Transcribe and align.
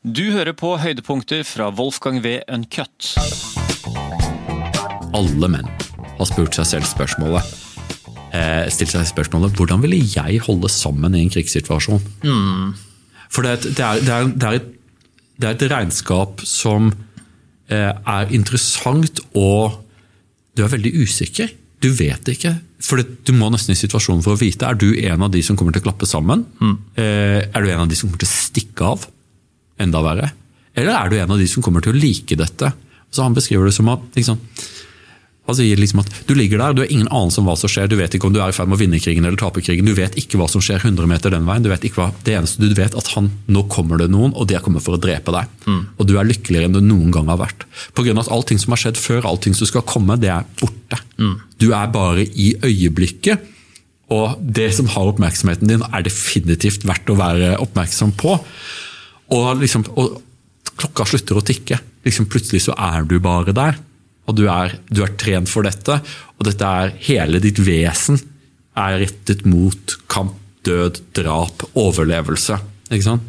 Du 0.00 0.30
hører 0.32 0.54
på 0.56 0.78
høydepunkter 0.80 1.42
fra 1.44 1.66
Wolfgang 1.76 2.22
V. 2.24 2.38
Uncut. 2.48 3.10
Alle 5.12 5.50
menn 5.52 5.68
har 6.16 6.28
spurt 6.30 6.56
seg 6.56 6.68
selv 6.70 6.88
spørsmålet 6.88 7.50
eh, 8.32 8.64
stilt 8.72 8.94
seg 8.94 9.04
spørsmålet 9.10 9.58
hvordan 9.58 9.84
ville 9.84 9.98
jeg 10.00 10.40
holde 10.46 10.70
sammen 10.72 11.18
i 11.18 11.20
en 11.26 11.28
krigssituasjon. 11.34 12.00
For 13.28 13.44
det 13.44 13.52
er, 13.52 13.60
et, 13.60 13.68
det, 13.68 13.84
er, 13.84 14.00
det, 14.00 14.16
er, 14.16 14.32
det, 14.32 14.48
er 14.48 14.58
et, 14.62 14.72
det 15.36 15.50
er 15.50 15.58
et 15.58 15.66
regnskap 15.74 16.46
som 16.48 16.88
eh, 17.68 17.92
er 17.92 18.32
interessant, 18.32 19.20
og 19.36 19.82
du 20.56 20.64
er 20.64 20.72
veldig 20.78 20.96
usikker. 21.04 21.52
Du 21.84 21.92
vet 21.92 22.32
ikke. 22.32 22.56
For 22.80 23.04
det, 23.04 23.20
du 23.28 23.36
må 23.36 23.52
nesten 23.52 23.76
i 23.76 23.80
situasjonen 23.84 24.24
for 24.24 24.32
å 24.32 24.40
vite. 24.40 24.64
Er 24.64 24.80
du 24.80 24.94
en 24.96 25.28
av 25.28 25.36
de 25.36 25.44
som 25.44 25.60
kommer 25.60 25.76
til 25.76 25.84
å 25.84 25.90
klappe 25.90 26.08
sammen? 26.08 26.48
Eh, 26.96 27.44
er 27.44 27.60
du 27.60 27.68
en 27.68 27.84
av 27.84 27.92
de 27.92 28.00
som 28.00 28.08
kommer 28.08 28.24
til 28.24 28.32
å 28.32 28.38
stikke 28.48 28.94
av? 28.96 29.10
Enda 29.80 30.02
verre. 30.04 30.30
Eller 30.78 30.94
er 30.94 31.10
du 31.10 31.18
en 31.18 31.34
av 31.34 31.40
de 31.40 31.48
som 31.50 31.64
kommer 31.64 31.82
til 31.84 31.94
å 31.94 32.00
like 32.00 32.36
dette? 32.38 32.72
Så 33.10 33.24
Han 33.24 33.34
beskriver 33.34 33.66
det 33.66 33.74
som 33.74 33.88
at 33.90 34.04
liksom, 34.14 34.38
sier 35.50 35.80
liksom 35.80 35.98
at 36.04 36.10
du 36.28 36.34
ligger 36.38 36.60
der, 36.60 36.74
du 36.76 36.82
har 36.84 36.92
ingen 36.94 37.08
anelse 37.10 37.40
om 37.40 37.48
hva 37.48 37.56
som 37.58 37.70
skjer. 37.70 37.88
Du 37.90 37.96
vet 37.98 38.14
ikke 38.14 38.28
om 38.28 38.34
du 38.34 38.38
er 38.38 38.52
i 38.52 38.54
ferd 38.54 38.70
med 38.70 38.76
å 38.76 38.80
vinne 38.84 39.00
krigen 39.02 39.24
eller 39.26 39.40
tape 39.40 39.62
krigen. 39.66 39.88
Du 39.88 39.96
vet 39.96 40.14
ikke 40.20 40.38
hva 40.38 40.46
som 40.52 40.62
skjer 40.62 40.78
100 40.78 41.08
meter 41.10 41.34
den 41.34 41.48
veien. 41.48 41.64
Du 41.64 41.70
vet 41.72 41.82
ikke 41.88 42.04
hva, 42.04 42.10
det 42.22 42.36
eneste 42.38 42.62
du 42.62 42.76
vet, 42.78 42.94
at 42.94 43.10
han, 43.16 43.32
nå 43.50 43.64
kommer 43.72 43.98
det 43.98 44.06
noen, 44.14 44.30
og 44.38 44.46
de 44.46 44.54
er 44.54 44.62
kommet 44.62 44.84
for 44.84 44.94
å 44.94 45.00
drepe 45.02 45.34
deg. 45.34 45.50
Og 45.98 46.06
du 46.06 46.14
er 46.20 46.28
lykkeligere 46.28 46.70
enn 46.70 46.76
du 46.76 46.82
noen 46.84 47.10
gang 47.10 47.26
har 47.32 47.40
vært. 47.42 47.66
Av 47.98 48.10
at 48.22 48.30
allting 48.30 48.62
som 48.62 48.76
har 48.76 48.84
skjedd 48.84 49.00
før, 49.00 49.26
allting 49.26 49.56
som 49.58 49.66
skal 49.66 49.82
komme, 49.82 50.14
det 50.22 50.30
er 50.30 50.46
borte. 50.60 51.00
Du 51.58 51.72
er 51.74 51.90
bare 51.90 52.22
i 52.30 52.52
øyeblikket. 52.62 53.42
Og 54.10 54.38
det 54.42 54.72
som 54.74 54.88
har 54.90 55.06
oppmerksomheten 55.06 55.68
din, 55.70 55.82
er 55.86 56.02
definitivt 56.06 56.86
verdt 56.86 57.10
å 57.10 57.18
være 57.18 57.56
oppmerksom 57.62 58.14
på. 58.18 58.38
Og, 59.36 59.60
liksom, 59.60 59.86
og 60.00 60.18
klokka 60.80 61.06
slutter 61.12 61.38
å 61.38 61.44
tikke. 61.44 61.78
Liksom 62.06 62.28
plutselig 62.32 62.64
så 62.66 62.74
er 62.78 63.06
du 63.08 63.18
bare 63.22 63.54
der. 63.56 63.78
Og 64.28 64.36
du 64.38 64.46
er, 64.50 64.76
du 64.90 65.02
er 65.04 65.14
trent 65.20 65.50
for 65.50 65.66
dette. 65.66 66.00
Og 66.38 66.46
dette 66.48 66.66
er 66.82 66.94
hele 67.06 67.42
ditt 67.42 67.60
vesen 67.62 68.20
er 68.78 69.00
rettet 69.02 69.44
mot 69.48 69.96
kamp, 70.10 70.36
død, 70.66 71.00
drap, 71.16 71.64
overlevelse. 71.78 72.58
Ikke 72.90 73.06
sant? 73.06 73.24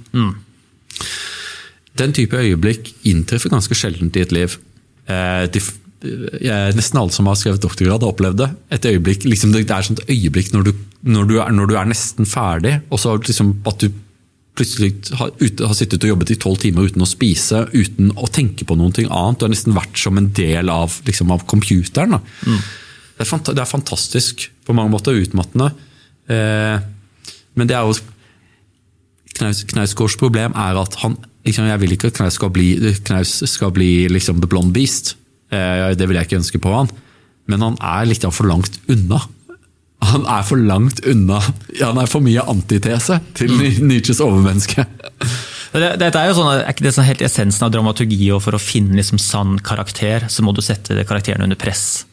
Den 2.00 2.16
type 2.16 2.40
øyeblikk 2.40 2.92
inntreffer 3.10 3.52
ganske 3.52 3.76
sjeldent 3.78 4.18
i 4.18 4.24
et 4.26 4.36
liv. 4.36 4.58
Eh, 5.12 5.46
de, 5.52 5.62
eh, 6.42 6.70
nesten 6.78 7.00
alle 7.02 7.16
som 7.16 7.28
har 7.28 7.40
skrevet 7.40 7.64
doktorgrad, 7.64 8.04
har 8.04 8.14
opplevd 8.14 8.38
det. 8.44 8.50
Et 8.78 8.88
øyeblikk, 8.94 9.26
liksom, 9.28 9.52
det 9.52 9.70
er 9.70 9.92
et 9.92 10.06
øyeblikk 10.10 10.54
når 10.54 10.70
du, 10.70 10.72
når, 11.04 11.28
du 11.28 11.36
er, 11.40 11.52
når 11.52 11.68
du 11.68 11.76
er 11.76 11.92
nesten 11.92 12.26
ferdig, 12.26 12.82
og 12.90 13.00
så 13.00 13.18
liksom 13.18 13.62
at 13.68 13.80
du 13.80 13.92
plutselig 14.58 15.16
har, 15.16 15.32
ute, 15.40 15.66
har 15.68 15.76
sittet 15.78 16.04
og 16.04 16.14
jobbet 16.14 16.34
i 16.34 16.40
tolv 16.42 16.60
timer 16.62 16.90
uten 16.92 17.04
å 17.06 17.10
spise, 17.10 17.64
uten 17.72 18.12
å 18.20 18.28
tenke 18.32 18.68
på 18.68 18.76
noe 18.78 18.92
annet. 18.92 19.40
Du 19.40 19.46
har 19.46 19.54
nesten 19.54 19.76
vært 19.78 20.00
som 20.00 20.20
en 20.20 20.32
del 20.36 20.72
av, 20.72 20.98
liksom, 21.08 21.32
av 21.32 21.46
computeren. 21.50 22.20
Mm. 22.44 22.60
Det, 23.18 23.28
er 23.28 23.46
det, 23.54 23.62
er 23.62 23.70
fantastisk 23.70 24.50
på 24.68 24.76
mange 24.76 24.92
måter, 24.94 25.18
utmattende. 25.18 25.72
Eh, 26.32 26.84
men 27.56 27.70
det 27.70 27.78
er 27.78 27.88
jo 27.88 27.96
Knaus, 29.32 29.64
Knausgårds 29.72 30.18
problem 30.20 30.54
er 30.60 30.78
at 30.78 30.98
han 31.02 31.16
liksom, 31.48 31.66
Jeg 31.70 31.82
vil 31.82 31.96
ikke 31.96 32.12
at 32.12 32.18
Knaus 32.20 32.36
skal 32.38 32.52
bli, 32.54 32.74
Knaus 33.08 33.38
skal 33.50 33.72
bli 33.74 34.10
liksom 34.12 34.42
the 34.44 34.50
blonde 34.52 34.76
beast. 34.76 35.16
Eh, 35.52 35.92
det 35.96 36.08
vil 36.08 36.20
jeg 36.20 36.28
ikke 36.28 36.42
ønske 36.42 36.62
på 36.64 36.74
han. 36.76 36.92
Men 37.50 37.64
han 37.66 37.80
er 37.80 38.10
litt 38.10 38.28
for 38.36 38.48
langt 38.52 38.78
unna. 38.92 39.24
Han 40.02 40.26
er 40.26 40.44
for 40.48 40.58
langt 40.58 41.04
unna. 41.08 41.40
Han 41.80 42.00
er 42.02 42.10
for 42.10 42.26
mye 42.26 42.44
antitese 42.50 43.20
til 43.38 43.54
Nietzsches 43.86 44.22
overmenneske. 44.24 44.88
Det, 45.72 45.94
dette 46.02 46.20
er 46.20 46.32
jo 46.32 46.36
sånn, 46.36 46.50
er 46.52 46.74
ikke 46.74 46.84
det 46.84 46.96
sånn 46.98 47.08
helt 47.08 47.22
essensen 47.24 47.68
av 47.68 47.72
dramaturgi, 47.72 48.26
og 48.36 48.42
for 48.44 48.58
å 48.58 48.62
finne 48.62 48.98
liksom 48.98 49.22
sann 49.22 49.60
karakter, 49.64 50.26
så 50.28 50.44
må 50.44 50.52
du 50.52 50.60
sette 50.66 51.06
karakteren 51.08 51.46
under 51.46 51.60
press? 51.60 52.04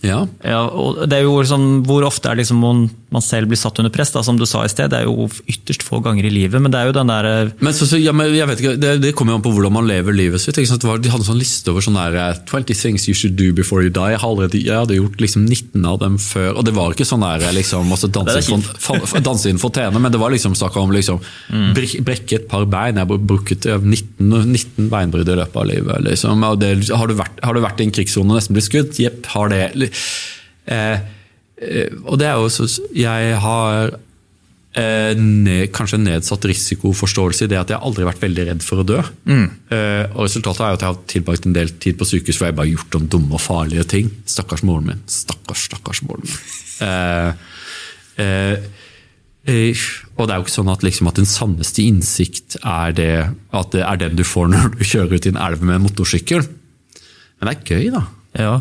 Ja. 0.00 0.22
Ja, 0.40 0.62
og 0.64 1.02
det 1.10 1.18
er 1.18 1.26
jo 1.26 1.34
sånn, 1.44 1.82
Hvor 1.84 2.06
ofte 2.08 2.30
er 2.30 2.38
liksom 2.40 2.60
man, 2.62 2.86
man 3.12 3.24
selv 3.24 3.50
blir 3.50 3.58
satt 3.60 3.76
under 3.82 3.92
press? 3.92 4.12
da, 4.14 4.22
Som 4.24 4.38
du 4.40 4.46
sa 4.48 4.62
i 4.64 4.70
sted, 4.72 4.88
det 4.92 5.02
er 5.02 5.08
jo 5.08 5.26
ytterst 5.50 5.84
få 5.84 6.00
ganger 6.04 6.24
i 6.24 6.32
livet. 6.32 6.56
Men 6.62 6.72
det 6.72 6.80
er 6.80 6.88
jo 6.88 6.96
den 6.96 7.10
der 7.12 7.52
Men, 7.60 7.74
så, 7.76 7.88
så, 7.88 8.00
ja, 8.00 8.14
men 8.16 8.32
vet 8.32 8.62
ikke, 8.62 8.76
Det, 8.80 8.94
det 9.02 9.12
kommer 9.18 9.34
jo 9.34 9.40
an 9.40 9.44
på 9.44 9.52
hvordan 9.52 9.74
man 9.76 9.88
lever 9.90 10.16
livet 10.16 10.40
sitt. 10.40 10.56
Var, 10.56 11.02
de 11.02 11.12
hadde 11.12 11.24
en 11.24 11.30
sånn 11.32 11.40
liste 11.40 11.72
over 11.72 11.84
sånne 11.84 12.06
der, 12.08 12.18
eh, 12.30 12.40
20 12.48 12.80
things 12.80 13.06
you 13.10 13.16
should 13.16 13.36
do 13.36 13.50
before 13.56 13.84
you 13.84 13.92
die. 13.92 14.14
Jeg, 14.14 14.22
har 14.22 14.30
allerede, 14.30 14.62
jeg 14.62 14.76
hadde 14.76 14.96
gjort 14.96 15.20
liksom 15.20 15.44
19 15.44 15.84
av 15.92 16.00
dem 16.00 16.16
før. 16.22 16.54
Og 16.56 16.64
det 16.64 16.74
var 16.76 16.96
ikke 16.96 17.08
sånn 17.08 17.26
der, 17.26 17.44
liksom, 17.56 17.92
altså, 17.92 18.08
danse, 18.08 18.60
for, 18.80 19.20
danse 19.20 19.52
inn 19.52 19.60
fontene, 19.60 20.00
men 20.00 20.14
det 20.14 20.20
var 20.22 20.32
liksom 20.32 20.56
snakk 20.56 20.78
om 20.80 20.94
liksom, 20.94 21.20
brek, 21.76 21.98
brekke 22.06 22.40
et 22.40 22.48
par 22.50 22.64
bein. 22.70 22.96
Jeg 22.96 23.04
har 23.04 23.24
brukket 23.34 23.68
eh, 23.68 23.84
19, 23.84 24.48
19 24.48 24.88
beinbrudd 24.92 25.28
i 25.28 25.38
løpet 25.42 25.60
av 25.60 25.68
livet. 25.68 26.04
Liksom. 26.08 26.48
Det, 26.60 26.72
har, 26.88 27.10
du 27.10 27.18
vært, 27.20 27.44
har 27.44 27.56
du 27.56 27.64
vært 27.64 27.84
i 27.84 27.88
en 27.88 27.94
krigssone 27.94 28.32
og 28.32 28.40
nesten 28.40 28.56
blitt 28.56 28.70
skutt? 28.70 29.02
Jepp, 29.02 29.28
har 29.34 29.52
det. 29.52 29.89
Eh, 30.70 31.00
eh, 31.60 31.98
og 32.04 32.20
det 32.20 32.28
er 32.28 32.38
jo 32.38 32.50
så 32.52 32.66
Jeg 32.94 33.36
har 33.42 33.94
eh, 34.78 35.12
ned, 35.18 35.70
kanskje 35.74 36.00
nedsatt 36.02 36.46
risikoforståelse 36.50 37.46
i 37.46 37.50
det 37.50 37.60
at 37.60 37.72
jeg 37.74 37.82
aldri 37.82 38.04
har 38.04 38.12
vært 38.12 38.24
veldig 38.26 38.48
redd 38.50 38.66
for 38.66 38.82
å 38.82 38.86
dø. 38.86 39.00
Eh, 39.74 40.04
og 40.14 40.26
Resultatet 40.26 40.64
er 40.64 40.74
jo 40.74 40.78
at 40.78 40.84
jeg 40.84 40.92
har 40.92 41.00
tilbrakt 41.14 41.48
en 41.48 41.56
del 41.56 41.72
tid 41.82 41.98
på 42.00 42.08
sykehus 42.08 42.40
hvor 42.40 42.50
jeg 42.50 42.58
bare 42.58 42.68
har 42.68 42.76
gjort 42.76 43.00
om 43.00 43.08
dumme 43.16 43.38
og 43.38 43.44
farlige 43.44 43.86
ting. 43.96 44.12
Stakkars 44.28 44.64
moren 44.66 44.92
min. 44.92 45.02
Stakkars, 45.10 45.66
stakkars 45.70 46.04
moren 46.06 46.28
min. 46.28 46.38
Eh, 46.86 47.48
eh, 48.24 48.70
og 49.50 50.26
det 50.28 50.34
er 50.34 50.38
jo 50.38 50.44
ikke 50.44 50.52
sånn 50.52 50.70
at, 50.70 50.82
liksom, 50.84 51.08
at 51.08 51.18
den 51.18 51.28
sanneste 51.28 51.82
innsikt 51.82 52.58
er, 52.60 52.92
det, 52.94 53.12
at 53.56 53.70
det 53.72 53.82
er 53.86 54.00
den 54.02 54.18
du 54.18 54.24
får 54.26 54.50
når 54.52 54.74
du 54.76 54.84
kjører 54.84 55.16
ut 55.16 55.26
i 55.26 55.32
en 55.32 55.40
elv 55.40 55.64
med 55.64 55.78
en 55.78 55.86
motorsykkel. 55.86 56.44
Men 57.40 57.48
det 57.48 57.54
er 57.54 57.72
gøy, 57.72 57.86
da. 57.94 58.02
Ja. 58.36 58.52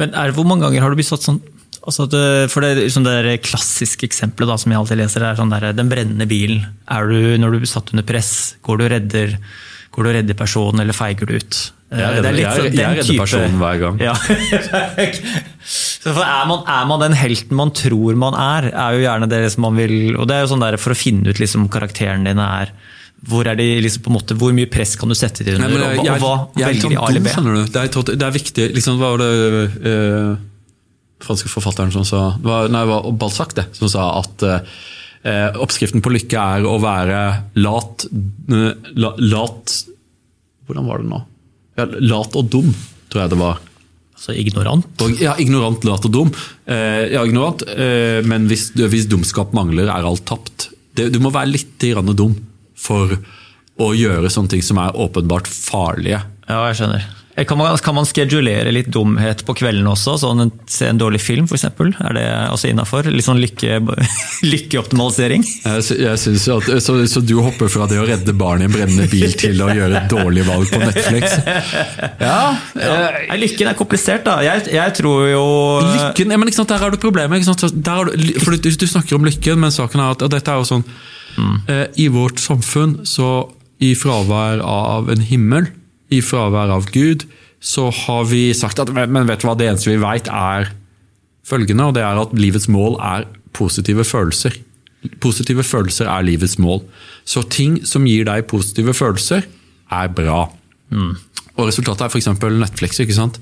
Men 0.00 0.14
er, 0.14 0.32
hvor 0.32 0.46
mange 0.48 0.64
ganger 0.64 0.80
har 0.80 0.90
du 0.90 0.96
blitt 0.96 1.10
satt 1.10 1.20
sånn 1.26 1.40
altså 1.82 2.04
at, 2.06 2.14
eh, 2.14 2.46
For 2.48 2.62
det, 2.62 2.76
liksom 2.78 3.02
det 3.04 3.40
klassiske 3.42 4.06
eksempelet 4.06 4.48
da, 4.52 4.56
som 4.56 4.70
jeg 4.72 4.78
alltid 4.78 5.00
leser, 5.02 5.24
er 5.26 5.34
sånn 5.36 5.50
der, 5.50 5.72
den 5.74 5.88
brennende 5.90 6.28
bilen. 6.30 6.64
Er 6.88 7.06
du, 7.10 7.36
når 7.42 7.52
du 7.56 7.58
blir 7.64 7.70
satt 7.72 7.90
under 7.92 8.06
press, 8.06 8.54
går 8.62 8.78
du 8.78 8.84
og 8.86 8.90
redder, 8.94 9.34
går 9.92 10.02
du 10.06 10.08
og 10.12 10.14
redder 10.16 10.38
personen, 10.38 10.80
eller 10.84 10.94
feiger 10.96 11.26
du 11.26 11.34
ut? 11.40 11.58
Eh, 11.92 11.98
Jeg 11.98 12.14
redder- 12.14 12.28
er 12.28 12.32
litt 12.32 12.46
jeg- 12.46 12.56
sånn 12.56 12.78
jeg 12.78 12.96
redder 13.00 13.18
personen 13.24 13.58
hver 13.60 13.80
gang. 13.82 13.98
Ja. 14.00 14.14
Så 15.62 16.12
for 16.14 16.22
er, 16.24 16.46
man, 16.50 16.64
er 16.66 16.86
man 16.90 17.02
den 17.04 17.12
helten 17.18 17.54
man 17.58 17.70
tror 17.76 18.16
man 18.18 18.34
er, 18.34 18.70
er 18.72 18.96
jo 18.96 19.04
gjerne 19.04 19.28
det 19.30 19.42
som 19.54 19.62
man 19.66 19.76
vil 19.78 20.16
Og 20.18 20.26
det 20.28 20.34
er 20.36 20.40
jo 20.46 20.50
sånn 20.54 20.64
der, 20.64 20.76
For 20.80 20.94
å 20.94 20.98
finne 20.98 21.30
ut 21.30 21.38
liksom 21.42 21.68
karakteren 21.72 22.24
din 22.26 22.40
er 22.42 22.72
hvor, 23.28 23.46
er 23.46 23.58
det 23.58 23.66
liksom, 23.84 24.08
måte, 24.14 24.34
hvor 24.38 24.54
mye 24.56 24.70
press 24.70 24.96
kan 24.98 25.10
du 25.10 25.14
sette 25.18 25.44
til 25.46 25.58
under, 25.58 25.76
og, 25.78 26.00
og 26.02 26.22
hva 26.22 26.32
jeg 26.56 26.62
jeg, 26.62 26.66
velger 26.66 26.72
de 26.74 26.86
sånn 26.86 26.96
A 26.98 27.10
eller 27.10 27.22
B? 27.22 27.34
du. 27.46 27.60
Det 27.74 27.82
er, 27.82 28.16
det 28.16 28.26
er 28.26 28.34
viktig 28.34 28.66
liksom, 28.74 28.98
Hva 28.98 29.12
var 29.14 29.22
det 29.22 29.28
uh, 29.86 30.32
franske 31.22 31.50
forfatteren 31.52 31.92
som 31.94 32.06
sa 32.06 32.22
var, 32.42 32.70
Nei, 32.72 32.82
det 32.82 32.90
var 32.90 33.10
Balzac 33.20 33.54
det, 33.58 33.68
som 33.78 33.90
sa 33.90 34.08
at 34.18 34.42
eh, 34.42 35.58
oppskriften 35.62 36.02
på 36.02 36.12
lykke 36.14 36.46
er 36.56 36.66
å 36.66 36.78
være 36.82 37.20
lat, 37.62 38.06
eh, 38.10 38.88
la, 38.98 39.12
lat 39.22 39.76
Hvordan 40.66 40.88
var 40.88 41.02
det 41.02 41.10
nå? 41.10 41.20
Ja, 41.78 41.86
lat 42.02 42.38
og 42.38 42.50
dum, 42.52 42.68
tror 43.10 43.24
jeg 43.24 43.32
det 43.32 43.38
var. 43.40 43.60
Altså 44.14 44.34
ignorant? 44.38 45.02
Ja, 45.18 45.32
ignorant, 45.40 45.82
lat 45.88 46.04
og 46.06 46.12
dum. 46.14 46.30
Eh, 46.68 47.14
ja, 47.14 47.24
ignorant, 47.26 47.64
eh, 47.66 48.20
men 48.28 48.46
hvis, 48.50 48.68
hvis 48.76 49.08
dumskap 49.10 49.54
mangler, 49.56 49.88
er 49.90 50.06
alt 50.06 50.24
tapt. 50.28 50.68
Det, 50.94 51.08
du 51.14 51.18
må 51.24 51.32
være 51.34 51.50
litt 51.54 51.82
grann 51.82 52.12
dum 52.16 52.36
for 52.78 53.16
å 53.82 53.90
gjøre 53.96 54.30
sånne 54.30 54.56
ting 54.56 54.62
som 54.64 54.78
er 54.82 54.94
åpenbart 55.00 55.48
farlige. 55.48 56.22
Ja, 56.48 56.62
jeg 56.68 56.80
skjønner. 56.82 57.10
Eh, 57.34 57.46
Kan 57.48 57.56
man, 57.56 57.78
kan 57.80 57.94
man 57.96 58.04
skedulere 58.04 58.68
litt 58.74 58.90
dumhet 58.92 59.40
på 59.48 59.54
kvelden 59.56 59.86
også? 59.88 60.18
Sånn 60.20 60.44
en, 60.44 60.50
se 60.68 60.90
en 60.90 60.98
dårlig 61.00 61.22
film, 61.24 61.46
f.eks.? 61.48 61.64
Er 61.64 62.16
det 62.16 62.24
også 62.52 62.68
innafor? 62.68 63.08
Litt 63.08 63.24
sånn 63.24 63.40
lykke, 63.40 63.78
lykkeoptimalisering? 64.52 65.46
Jeg, 65.64 65.86
jeg 66.02 66.20
synes 66.20 66.44
at, 66.52 66.68
så, 66.84 66.98
så 67.08 67.22
du 67.24 67.38
hopper 67.40 67.72
fra 67.72 67.88
det 67.88 68.02
å 68.02 68.04
redde 68.08 68.34
barn 68.36 68.60
i 68.60 68.68
en 68.68 68.74
brennende 68.74 69.08
bil 69.08 69.32
til 69.40 69.64
å 69.64 69.70
gjøre 69.72 70.02
et 70.02 70.12
dårlig 70.12 70.44
valg 70.48 70.68
på 70.72 70.82
Netflix? 70.84 71.38
Ja. 72.22 72.54
ja. 72.78 73.36
Lykken 73.38 73.70
er 73.70 73.76
komplisert, 73.76 74.22
da. 74.26 74.36
Jeg, 74.44 74.66
jeg 74.70 74.94
tror 74.98 75.24
jo 75.30 75.42
Lykken, 75.88 76.30
ja, 76.34 76.38
men 76.38 76.52
Der 76.52 76.82
har 76.84 76.92
du 76.92 76.98
problemet. 77.00 77.42
Du, 77.42 78.44
du, 78.52 78.68
du 78.68 78.86
snakker 78.86 79.16
om 79.16 79.26
lykken, 79.26 79.58
men 79.62 79.74
saken 79.74 80.02
er 80.04 80.14
at 80.14 80.24
dette 80.36 80.52
er 80.52 80.60
jo 80.60 80.68
sånn 80.68 80.84
eh, 81.38 81.86
I 81.96 82.08
vårt 82.12 82.40
samfunn, 82.42 83.00
så 83.08 83.50
i 83.82 83.94
fravær 83.98 84.62
av 84.64 85.10
en 85.12 85.24
himmel, 85.26 85.70
i 86.12 86.20
fravær 86.22 86.72
av 86.74 86.90
Gud, 86.94 87.26
så 87.62 87.88
har 87.94 88.26
vi 88.30 88.50
sagt 88.56 88.82
at 88.82 88.90
men 88.92 89.28
vet 89.28 89.42
du 89.42 89.48
hva, 89.48 89.56
det 89.58 89.70
eneste 89.70 89.90
vi 89.90 90.00
veit, 90.02 90.28
er 90.28 90.72
følgende, 91.46 91.88
og 91.90 91.96
det 91.96 92.04
er 92.06 92.20
at 92.20 92.34
livets 92.36 92.68
mål 92.70 92.98
er 93.02 93.26
positive 93.56 94.04
følelser. 94.06 94.58
Positive 95.22 95.64
følelser 95.66 96.10
er 96.10 96.26
livets 96.26 96.58
mål. 96.62 96.82
Så 97.26 97.42
ting 97.50 97.80
som 97.86 98.06
gir 98.06 98.26
deg 98.28 98.46
positive 98.50 98.94
følelser, 98.94 99.46
er 99.92 100.12
bra. 100.14 100.44
Og 101.56 101.68
resultatet 101.68 102.06
er 102.06 102.12
f.eks. 102.12 102.30
Netflix. 102.62 103.00
ikke 103.02 103.16
sant? 103.16 103.40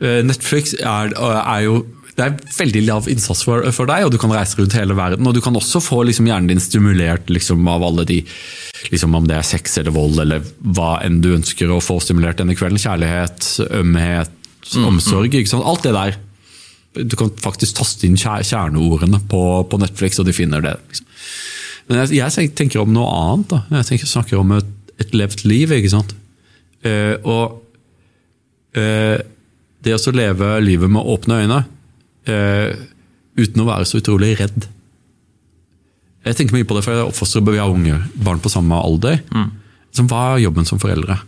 Eh, 0.00 0.20
Netflix 0.22 0.74
er, 0.78 1.14
er 1.16 1.60
jo 1.64 1.80
det 2.18 2.24
er 2.26 2.38
veldig 2.50 2.80
lav 2.82 3.08
innsats 3.10 3.44
for, 3.46 3.62
for, 3.74 3.86
deg, 3.86 4.02
og 4.02 4.10
du 4.10 4.18
kan 4.18 4.32
reise 4.34 4.58
rundt 4.58 4.74
hele 4.74 4.96
verden. 4.98 5.26
Og 5.28 5.36
du 5.36 5.40
kan 5.44 5.54
også 5.54 5.78
få 5.82 6.00
liksom, 6.08 6.26
hjernen 6.26 6.50
din 6.50 6.62
stimulert 6.62 7.30
liksom, 7.30 7.62
av 7.70 7.84
alle 7.86 8.06
de 8.08 8.16
liksom, 8.90 9.14
Om 9.14 9.28
det 9.30 9.36
er 9.38 9.46
sex 9.46 9.78
eller 9.78 9.94
vold 9.94 10.18
eller 10.24 10.42
hva 10.74 10.96
enn 11.06 11.20
du 11.22 11.30
ønsker 11.36 11.70
å 11.70 11.78
få 11.82 12.00
stimulert 12.02 12.40
denne 12.40 12.56
kvelden. 12.58 12.80
Kjærlighet, 12.82 13.46
ømhet, 13.70 14.34
mm, 14.66 14.88
omsorg. 14.90 15.38
Mm. 15.38 15.62
Alt 15.62 15.86
det 15.86 15.94
der. 15.94 16.18
Du 16.98 17.14
kan 17.20 17.30
faktisk 17.38 17.78
taste 17.78 18.08
inn 18.08 18.18
kjerneordene 18.18 19.22
på, 19.30 19.44
på 19.70 19.82
Netflix, 19.84 20.18
og 20.18 20.26
de 20.26 20.34
finner 20.34 20.64
det. 20.64 20.74
Liksom. 20.90 21.08
Men 21.88 22.02
jeg, 22.02 22.18
jeg, 22.18 22.52
tenker 22.58 22.82
om 22.82 22.92
noe 22.98 23.14
annet. 23.14 23.54
Da. 23.54 23.62
Jeg 23.78 23.92
tenker, 23.92 24.10
snakker 24.10 24.42
om 24.42 24.58
et, 24.58 24.76
et 24.98 25.14
levd 25.14 25.46
liv. 25.46 25.78
ikke 25.78 25.94
sant? 25.94 26.18
Uh, 26.82 27.14
og 27.22 27.58
uh, 28.74 29.16
det 29.86 29.94
å 29.94 30.18
leve 30.18 30.56
livet 30.66 30.90
med 30.90 31.14
åpne 31.14 31.44
øyne 31.44 31.64
eh, 32.32 32.74
uten 33.38 33.62
å 33.62 33.68
være 33.68 33.88
så 33.88 34.00
utrolig 34.02 34.34
redd. 34.40 34.68
Jeg 36.26 36.36
tenker 36.38 36.58
mye 36.58 36.68
på 36.68 36.76
det, 36.76 36.84
for 36.84 36.94
jeg 36.94 37.08
oppfostrer 37.08 37.44
vi 37.46 37.60
har 37.60 37.72
unge 37.72 38.00
barn 38.20 38.40
på 38.42 38.52
samme 38.52 38.78
alder. 38.78 39.20
Mm. 39.32 39.50
Som, 39.94 40.08
hva 40.10 40.34
er 40.34 40.44
jobben 40.44 40.66
som 40.68 40.80
foreldre? 40.82 41.18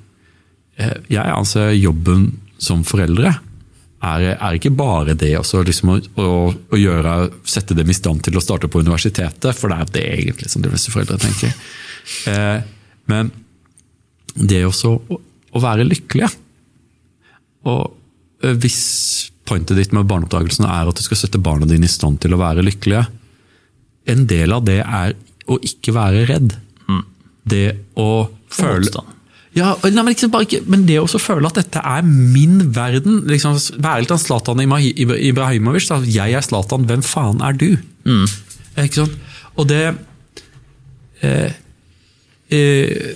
Eh, 0.80 0.96
jeg 1.12 1.36
anser 1.36 1.72
jobben 1.78 2.32
som 2.60 2.82
foreldre 2.86 3.32
er, 4.00 4.26
er 4.32 4.56
ikke 4.56 4.72
bare 4.72 5.14
det 5.18 5.34
også, 5.38 5.62
liksom, 5.66 5.92
å, 5.92 6.28
å, 6.50 6.78
gjøre, 6.78 7.14
sette 7.48 7.76
dem 7.76 7.90
i 7.92 7.96
stand 7.96 8.24
til 8.24 8.38
å 8.38 8.42
starte 8.44 8.68
på 8.70 8.80
universitetet, 8.80 9.56
for 9.56 9.72
det 9.72 9.80
er 9.80 9.94
det 9.96 10.04
egentlig 10.14 10.48
som 10.52 10.64
de 10.64 10.72
fleste 10.72 10.92
foreldre 10.94 11.20
tenker. 11.20 11.56
Eh, 12.30 12.62
men 13.12 13.32
det 14.34 14.62
også 14.64 14.94
å, 14.96 15.18
å 15.52 15.62
være 15.62 15.88
lykkelige. 15.88 16.30
Og 17.68 17.82
eh, 18.44 18.56
hvis 18.56 18.80
pointet 19.48 19.78
ditt 19.78 19.94
med 19.96 20.08
barneoppdragelsen 20.10 20.66
er 20.68 20.90
at 20.90 20.98
du 20.98 21.04
skal 21.04 21.18
sette 21.18 21.40
barna 21.42 21.68
dine 21.68 21.88
i 21.88 21.90
stand 21.90 22.20
til 22.22 22.34
å 22.34 22.40
være 22.40 22.64
lykkelige. 22.66 23.06
En 24.10 24.26
del 24.30 24.52
av 24.54 24.66
det 24.66 24.80
er 24.82 25.16
å 25.50 25.58
ikke 25.64 25.94
være 25.96 26.26
redd. 26.30 26.54
Mm. 26.88 27.02
Det 27.50 27.66
å 27.98 28.10
føle 28.50 29.06
ja, 29.56 29.72
nei, 29.82 29.90
men, 29.90 30.12
liksom 30.12 30.34
ikke, 30.44 30.60
men, 30.70 30.84
det 30.86 31.00
å 31.02 31.08
føle 31.18 31.48
at 31.48 31.56
dette 31.58 31.80
er 31.82 32.04
min 32.06 32.68
verden 32.74 33.24
liksom, 33.26 33.56
Være 33.82 34.04
litt 34.04 34.12
av 34.14 34.20
Zlatan 34.22 34.62
Ibrahimovic. 34.62 35.88
Da. 35.90 35.98
Jeg 36.06 36.36
er 36.38 36.44
Zlatan, 36.46 36.86
hvem 36.86 37.02
faen 37.02 37.42
er 37.42 37.56
du? 37.58 37.72
Mm. 38.06 38.28
Ikke 38.78 39.02
sant? 39.02 39.16
Og 39.58 39.66
det 39.66 39.82
eh, 41.26 41.58
eh, 42.54 43.10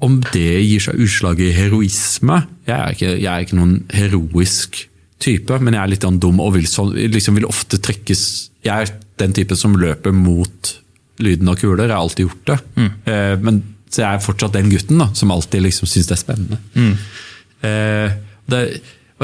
Om 0.00 0.20
det 0.30 0.62
gir 0.62 0.84
seg 0.86 1.02
utslag 1.02 1.42
i 1.42 1.50
heroisme 1.52 2.38
Jeg 2.68 2.76
er 2.76 2.94
ikke, 2.94 3.10
jeg 3.18 3.28
er 3.32 3.44
ikke 3.44 3.58
noen 3.58 3.74
heroisk 3.92 4.78
type, 5.20 5.58
men 5.60 5.76
jeg 5.76 5.82
er 5.82 5.92
litt 5.92 6.06
dum 6.22 6.40
og 6.42 6.54
vil, 6.56 6.68
liksom 7.12 7.36
vil, 7.38 7.48
ofte 7.48 7.80
trekkes 7.82 8.22
Jeg 8.64 8.86
er 8.86 8.94
den 9.20 9.34
typen 9.36 9.58
som 9.58 9.76
løper 9.76 10.14
mot 10.16 10.72
lyden 11.20 11.48
av 11.48 11.58
kuler. 11.60 11.86
Jeg 11.86 11.92
har 11.92 12.00
alltid 12.00 12.26
gjort 12.26 12.48
det. 12.48 12.58
Mm. 12.76 12.90
Eh, 13.12 13.34
men 13.44 13.60
så 13.90 14.04
jeg 14.04 14.08
er 14.16 14.24
fortsatt 14.24 14.54
den 14.54 14.70
gutten 14.70 15.00
da, 15.02 15.10
som 15.18 15.32
alltid 15.34 15.64
liksom 15.64 15.88
syns 15.90 16.08
det 16.08 16.16
er 16.16 16.22
spennende. 16.22 16.58
Mm. 16.76 16.92
Eh, 17.66 18.18
det, 18.50 18.60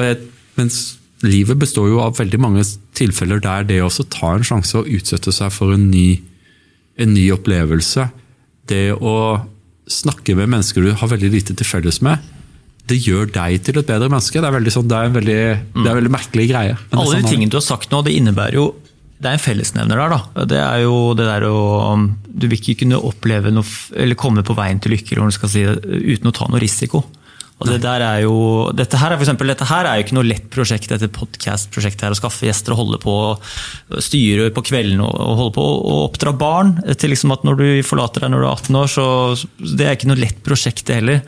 jeg, 0.02 0.18
mens 0.58 0.80
livet 1.24 1.58
består 1.60 1.88
jo 1.92 2.00
av 2.04 2.16
veldig 2.18 2.40
mange 2.42 2.64
tilfeller 2.96 3.40
der 3.44 3.66
det 3.68 3.80
å 3.84 3.90
ta 4.12 4.34
en 4.34 4.46
sjanse 4.46 4.76
og 4.80 4.90
utsette 4.92 5.32
seg 5.32 5.52
for 5.54 5.72
en 5.76 5.88
ny, 5.92 6.18
en 7.00 7.14
ny 7.14 7.28
opplevelse, 7.34 8.08
det 8.68 8.90
å 8.96 9.16
snakke 9.86 10.34
med 10.34 10.50
mennesker 10.50 10.82
du 10.82 10.96
har 10.98 11.12
veldig 11.12 11.30
lite 11.32 11.54
til 11.56 11.68
felles 11.68 12.02
med, 12.04 12.18
det 12.86 12.98
gjør 13.02 13.30
deg 13.34 13.62
til 13.66 13.80
et 13.80 13.88
bedre 13.88 14.10
menneske. 14.12 14.38
Det 14.38 14.48
er, 14.48 14.54
veldig, 14.54 14.72
sånn, 14.74 14.88
det 14.90 14.98
er 14.98 15.08
en 15.08 15.16
veldig, 15.16 15.40
det 15.74 15.86
er 15.86 15.92
en 15.92 16.00
veldig 16.00 16.14
merkelig 16.14 16.48
greie. 16.52 16.76
Alle 16.92 17.06
sånn 17.10 17.24
de 17.26 17.32
tingene 17.32 17.52
du 17.52 17.58
har 17.58 17.66
sagt 17.66 17.90
nå, 17.94 18.02
det 18.06 18.14
innebærer 18.18 18.60
jo 18.60 18.68
det 19.16 19.30
er 19.30 19.38
en 19.38 19.40
fellesnevner 19.40 19.96
der. 19.96 20.12
da. 20.12 20.44
Det 20.44 20.58
er 20.60 20.82
jo 20.84 20.96
det 21.16 21.24
der 21.24 21.46
å 21.48 21.58
Du 22.28 22.50
vil 22.50 22.58
ikke 22.58 22.82
kunne 22.82 23.00
oppleve 23.00 23.48
noe, 23.48 23.64
eller 23.96 24.18
komme 24.18 24.44
på 24.44 24.56
veien 24.58 24.80
til 24.82 24.92
lykke 24.92 25.16
eller 25.16 25.32
si, 25.32 25.62
uten 25.64 26.28
å 26.28 26.34
ta 26.36 26.48
noe 26.52 26.60
risiko. 26.60 27.00
Og 27.56 27.70
det 27.70 27.78
der 27.80 28.02
er 28.04 28.18
jo, 28.26 28.34
dette 28.76 28.98
her 29.00 29.14
er, 29.14 29.16
for 29.16 29.24
eksempel, 29.24 29.48
dette 29.48 29.64
her 29.64 29.86
er 29.88 29.96
jo 29.96 30.04
ikke 30.04 30.16
noe 30.18 30.28
lett 30.28 30.50
prosjekt, 30.52 30.90
dette 30.92 31.08
podkast-prosjektet 31.08 32.04
her, 32.04 32.12
å 32.12 32.18
skaffe 32.18 32.44
gjester 32.44 32.74
og 32.74 32.82
holde 32.82 32.98
på, 33.00 33.14
styre 34.04 34.50
på 34.52 34.64
kvelden 34.68 35.00
og, 35.00 35.14
holde 35.40 35.54
på 35.56 35.64
å 35.64 35.94
oppdra 36.02 36.34
barn. 36.36 36.74
til 36.92 37.14
liksom 37.14 37.32
at 37.32 37.48
Når 37.48 37.56
du 37.62 37.66
forlater 37.88 38.26
deg 38.26 38.34
når 38.34 38.44
du 38.44 38.46
er 38.46 38.52
18 38.52 38.80
år, 38.82 38.92
så 38.92 39.06
det 39.72 39.88
er 39.88 39.96
ikke 39.96 40.12
noe 40.12 40.20
lett 40.20 40.44
prosjekt, 40.44 40.84
det 40.84 41.00
heller. 41.00 41.24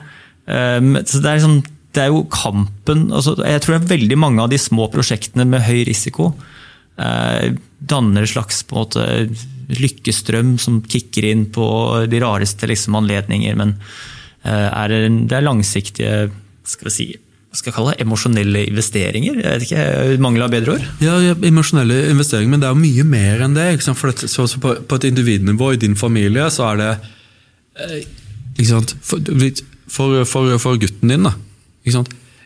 Ehm, 0.48 0.94
så 1.04 1.20
det 1.22 1.30
er, 1.30 1.40
liksom, 1.40 1.58
det 1.92 2.04
er 2.04 2.12
jo 2.12 2.22
kampen 2.32 3.08
altså, 3.12 3.34
Jeg 3.44 3.60
tror 3.60 3.74
det 3.74 3.80
er 3.82 3.90
veldig 3.96 4.16
mange 4.20 4.44
av 4.44 4.52
de 4.52 4.60
små 4.60 4.86
prosjektene 4.92 5.44
med 5.48 5.66
høy 5.66 5.82
risiko 5.88 6.32
eh, 6.98 7.54
danner 7.78 8.24
en 8.24 8.32
slags 8.32 8.62
på 8.66 8.76
en 8.76 8.82
måte, 8.82 9.06
lykkestrøm 9.78 10.56
som 10.60 10.80
kicker 10.88 11.28
inn 11.28 11.46
på 11.52 11.68
de 12.08 12.20
rareste 12.22 12.68
liksom, 12.70 12.96
anledninger. 12.98 13.56
Men 13.58 13.76
eh, 14.42 14.68
er 14.68 14.92
det, 14.92 15.00
det, 15.28 15.38
er 15.38 15.46
langsiktige 15.46 16.12
skal 16.68 16.88
vi 16.90 16.94
si, 16.94 17.06
skal 17.56 17.70
jeg 17.70 17.76
kalle 17.78 17.94
det, 17.94 18.04
emosjonelle 18.04 18.64
investeringer? 18.68 19.40
Jeg 19.40 19.54
vet 19.54 19.66
ikke, 19.68 20.18
Mangel 20.24 20.46
av 20.46 20.52
bedre 20.52 20.76
ord? 20.76 20.88
Ja, 21.04 21.16
ja 21.24 21.36
emosjonelle 21.48 22.02
investeringer, 22.12 22.54
men 22.54 22.64
det 22.64 22.70
er 22.70 22.76
jo 22.76 22.82
mye 22.82 23.08
mer 23.08 23.46
enn 23.46 23.56
det. 23.56 23.70
For 23.88 24.12
det, 24.12 24.28
så, 24.28 24.48
så 24.50 24.62
på, 24.62 24.74
på, 24.88 25.00
et 25.00 25.08
individnivå 25.12 25.74
i 25.74 25.80
din 25.80 25.96
familie 25.98 26.48
så 26.54 26.72
er 26.72 26.82
det 26.82 26.92
eh, 27.84 27.98
ikke 28.58 28.70
sant? 28.72 28.96
For, 29.06 29.22
for, 29.92 30.24
for, 30.28 30.56
for 30.62 30.80
gutten 30.80 31.12
din. 31.12 31.28
da. 31.28 31.34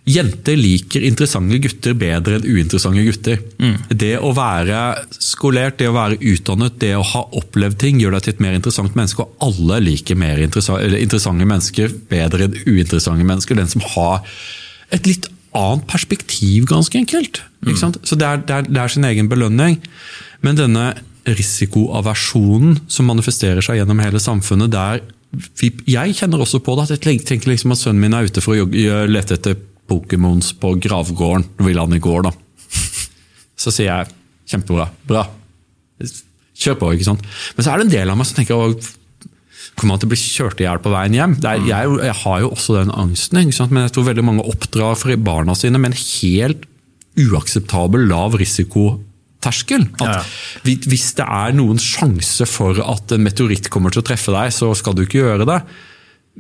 Jenter 0.03 0.57
liker 0.59 1.05
interessante 1.07 1.61
gutter 1.63 1.95
bedre 1.95 2.41
enn 2.41 2.47
uinteressante 2.49 3.05
gutter. 3.07 3.39
Mm. 3.63 3.77
Det 4.01 4.17
å 4.19 4.33
være 4.35 4.81
skolert, 5.15 5.77
det 5.79 5.87
å 5.93 5.95
være 5.95 6.19
utdannet, 6.33 6.81
det 6.83 6.97
å 6.99 7.05
ha 7.07 7.23
opplevd 7.39 7.79
ting, 7.79 8.01
gjør 8.03 8.17
deg 8.17 8.25
til 8.25 8.35
et 8.35 8.43
mer 8.43 8.57
interessant 8.59 8.99
menneske. 8.99 9.23
Og 9.23 9.47
alle 9.47 9.79
liker 9.85 10.19
mer 10.19 10.43
interessante 10.43 11.47
mennesker 11.47 11.95
bedre 12.11 12.49
enn 12.49 12.59
uinteressante 12.65 13.29
mennesker. 13.29 13.61
Den 13.61 13.71
som 13.71 13.87
har 13.95 14.27
et 14.93 15.07
litt 15.07 15.31
annet 15.55 15.87
perspektiv, 15.87 16.67
ganske 16.67 16.99
enkelt. 16.99 17.45
Mm. 17.63 17.79
Så 17.79 18.19
det 18.19 18.27
er, 18.27 18.43
det, 18.43 18.59
er, 18.59 18.69
det 18.75 18.83
er 18.83 18.91
sin 18.91 19.07
egen 19.07 19.31
belønning. 19.31 19.79
Men 20.43 20.59
denne 20.59 20.91
risikoaversjonen 21.31 22.89
som 22.91 23.07
manifesterer 23.07 23.63
seg 23.63 23.79
gjennom 23.79 24.03
hele 24.03 24.19
samfunnet, 24.19 24.73
der 24.75 25.05
jeg 25.89 26.17
kjenner 26.19 26.43
også 26.45 26.61
på 26.65 26.75
det. 26.77 26.91
at 26.91 27.05
Jeg 27.07 27.25
tenker 27.25 27.53
liksom 27.53 27.73
at 27.73 27.81
sønnen 27.81 28.03
min 28.05 28.17
er 28.17 28.29
ute 28.29 28.43
for 28.45 28.59
å 28.59 28.67
lete 29.09 29.39
etter 29.39 29.57
Pokémons 29.89 30.53
på 30.61 30.75
gravgården. 30.83 31.47
Ville 31.65 31.81
han 31.81 31.97
i 31.97 32.03
går, 32.03 32.27
da. 32.29 32.33
Så 33.63 33.73
sier 33.73 33.89
jeg 33.89 34.13
kjempebra. 34.53 34.91
Bra. 35.09 35.25
Kjør 36.59 36.77
på, 36.81 36.91
ikke 36.95 37.09
sant. 37.09 37.25
Men 37.57 37.65
så 37.65 37.73
er 37.73 37.81
det 37.81 37.89
en 37.89 37.95
del 37.95 38.13
av 38.13 38.19
meg 38.19 38.29
som 38.29 38.39
tenker 38.39 38.77
Kommer 39.79 39.95
han 39.95 40.03
til 40.03 40.11
å 40.11 40.13
bli 40.13 40.19
kjørt 40.21 40.61
i 40.61 40.67
hjel 40.67 40.81
på 40.85 40.91
veien 40.93 41.15
hjem? 41.17 41.35
Er, 41.49 41.63
jeg, 41.65 41.93
jeg, 42.05 42.17
har 42.23 42.41
jo 42.43 42.51
også 42.53 42.75
den 42.77 42.91
angsten, 42.93 43.41
men 43.73 43.87
jeg 43.87 43.95
tror 43.95 44.05
veldig 44.11 44.25
mange 44.27 44.45
oppdrar 44.51 44.99
for 45.01 45.15
barna 45.17 45.55
sine 45.57 45.81
med 45.81 45.95
en 45.95 46.03
helt 46.03 46.67
uakseptabel 47.17 48.05
lav 48.11 48.37
risiko 48.41 48.99
terskel. 49.43 49.87
At 50.03 50.29
Hvis 50.65 51.13
det 51.19 51.27
er 51.27 51.57
noen 51.57 51.81
sjanse 51.83 52.47
for 52.49 52.79
at 52.85 53.15
en 53.15 53.25
meteoritt 53.25 53.71
kommer 53.73 53.95
til 53.95 54.03
å 54.03 54.07
treffe 54.07 54.35
deg, 54.35 54.53
så 54.55 54.73
skal 54.79 54.97
du 54.97 55.05
ikke 55.05 55.23
gjøre 55.23 55.49
det. 55.49 55.59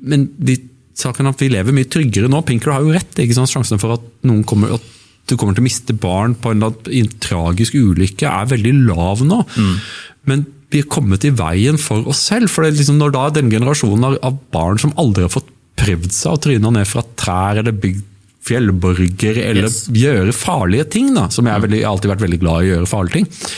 Men 0.09 0.31
de, 0.39 0.57
saken 0.99 1.31
at 1.33 1.43
vi 1.43 1.51
lever 1.53 1.77
mye 1.77 1.91
tryggere 1.91 2.31
nå. 2.33 2.43
Pinker 2.49 2.75
har 2.75 2.87
jo 2.87 2.95
rett. 2.95 3.13
ikke 3.19 3.37
sant? 3.37 3.53
Sjansen 3.53 3.83
for 3.83 3.99
at, 3.99 4.09
kommer, 4.49 4.77
at 4.79 4.91
du 5.31 5.37
kommer 5.37 5.57
til 5.57 5.65
å 5.65 5.69
miste 5.69 5.97
barn 5.97 6.35
på 6.39 6.55
en, 6.55 6.67
en 6.67 7.15
tragisk 7.23 7.77
ulykke 7.79 8.29
er 8.29 8.51
veldig 8.53 8.75
lav 8.89 9.25
nå. 9.27 9.43
Mm. 9.57 9.75
Men 10.31 10.47
vi 10.73 10.81
er 10.81 10.89
kommet 10.93 11.27
i 11.29 11.35
veien 11.37 11.79
for 11.81 12.07
oss 12.09 12.23
selv. 12.31 12.51
for 12.53 12.65
liksom 12.65 13.01
Når 13.01 13.17
da 13.17 13.27
den 13.37 13.53
generasjonen 13.53 14.09
av, 14.09 14.17
av 14.25 14.39
barn 14.55 14.81
som 14.81 14.95
aldri 15.01 15.27
har 15.27 15.35
fått 15.35 15.51
prøvd 15.83 16.13
seg 16.15 16.35
å 16.35 16.41
tryne 16.41 16.73
ned 16.75 16.89
fra 16.89 17.05
trær 17.19 17.61
eller 17.63 17.77
bygd 17.77 18.09
fjellborger 18.43 19.39
eller 19.45 19.69
yes. 19.69 19.85
gjøre 19.95 20.35
farlige 20.35 20.89
ting, 20.97 21.13
da, 21.17 21.29
som 21.31 21.47
jeg, 21.47 21.55
har 21.55 21.91
alltid 21.93 22.15
vært 22.15 22.25
veldig 22.25 22.41
glad 22.43 22.63
i 22.63 22.71
å 22.71 22.77
gjøre 22.77 22.91
farlige 22.91 23.21
ting. 23.21 23.51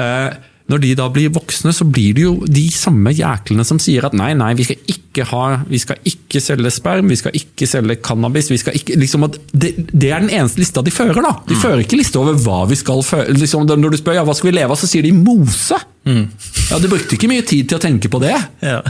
Eh, 0.00 0.32
når 0.70 0.80
de 0.80 0.92
da 0.96 1.08
blir 1.12 1.32
voksne, 1.34 1.72
så 1.74 1.84
blir 1.84 2.14
det 2.16 2.22
jo 2.24 2.32
de 2.46 2.64
samme 2.72 3.12
jæklene 3.12 3.64
som 3.66 3.80
sier 3.82 4.06
at 4.06 4.14
nei, 4.16 4.30
nei, 4.38 4.52
vi 4.56 4.64
skal 4.68 4.92
ikke, 4.94 5.26
ha, 5.28 5.42
vi 5.68 5.80
skal 5.82 5.98
ikke 6.08 6.40
selge 6.40 6.72
sperm, 6.72 7.10
vi 7.12 7.18
skal 7.18 7.34
ikke 7.36 7.68
selge 7.68 7.98
cannabis 8.04 8.48
vi 8.52 8.60
skal 8.62 8.78
ikke, 8.78 8.96
liksom 9.00 9.26
det, 9.28 9.74
det, 9.90 10.08
er 10.08 10.22
den 10.24 10.32
eneste 10.32 10.62
lista 10.62 10.84
de 10.84 10.94
fører. 10.94 11.18
da. 11.18 11.34
De 11.48 11.58
mm. 11.58 11.62
fører 11.64 11.84
ikke 11.84 11.98
liste 12.00 12.20
over 12.20 12.38
hva 12.40 12.62
vi 12.70 12.78
skal 12.80 13.02
føre. 13.04 13.34
Liksom, 13.36 13.66
når 13.68 13.96
du 13.96 14.00
spør 14.00 14.20
ja, 14.20 14.26
hva 14.28 14.36
skal 14.38 14.52
vi 14.52 14.56
leve 14.56 14.72
av, 14.72 14.80
så 14.80 14.88
sier 14.88 15.04
de 15.04 15.12
mose. 15.16 15.80
Mm. 16.08 16.24
Ja, 16.70 16.80
Du 16.80 16.88
brukte 16.92 17.18
ikke 17.18 17.30
mye 17.32 17.44
tid 17.44 17.68
til 17.68 17.80
å 17.80 17.82
tenke 17.82 18.12
på 18.12 18.22
det. 18.22 18.36
Ja. 18.64 18.80